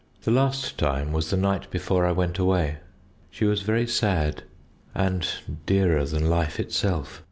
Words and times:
The 0.23 0.31
last 0.31 0.79
time 0.79 1.11
was 1.11 1.29
the 1.29 1.37
night 1.37 1.69
before 1.69 2.07
I 2.07 2.11
went 2.11 2.39
away. 2.39 2.77
She 3.29 3.45
was 3.45 3.61
very 3.61 3.85
sad, 3.85 4.41
and 4.95 5.27
dearer 5.67 6.05
than 6.07 6.27
life 6.27 6.59
itself. 6.59 7.19